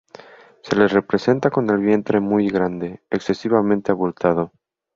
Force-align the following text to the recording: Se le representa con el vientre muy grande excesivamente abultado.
Se 0.63 0.75
le 0.75 0.87
representa 0.87 1.51
con 1.51 1.69
el 1.69 1.77
vientre 1.77 2.19
muy 2.19 2.49
grande 2.49 3.03
excesivamente 3.11 3.91
abultado. 3.91 4.51